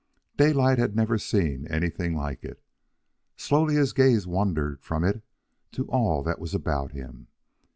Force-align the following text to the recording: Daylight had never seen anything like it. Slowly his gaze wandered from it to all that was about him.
Daylight 0.35 0.79
had 0.79 0.95
never 0.95 1.19
seen 1.19 1.67
anything 1.67 2.15
like 2.15 2.43
it. 2.43 2.59
Slowly 3.37 3.75
his 3.75 3.93
gaze 3.93 4.25
wandered 4.25 4.81
from 4.81 5.03
it 5.03 5.21
to 5.73 5.85
all 5.91 6.23
that 6.23 6.39
was 6.39 6.55
about 6.55 6.91
him. 6.93 7.27